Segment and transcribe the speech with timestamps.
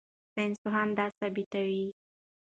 [0.33, 1.85] ساینسپوهان دا ثبتوي.